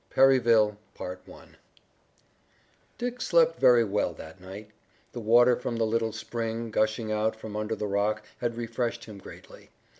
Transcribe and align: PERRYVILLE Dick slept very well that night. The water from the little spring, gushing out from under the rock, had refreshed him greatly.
PERRYVILLE 0.09 0.77
Dick 2.97 3.21
slept 3.21 3.59
very 3.59 3.83
well 3.83 4.13
that 4.13 4.41
night. 4.41 4.71
The 5.11 5.19
water 5.19 5.55
from 5.55 5.77
the 5.77 5.85
little 5.85 6.11
spring, 6.11 6.71
gushing 6.71 7.11
out 7.11 7.35
from 7.35 7.55
under 7.55 7.75
the 7.75 7.85
rock, 7.85 8.23
had 8.39 8.57
refreshed 8.57 9.05
him 9.05 9.19
greatly. 9.19 9.69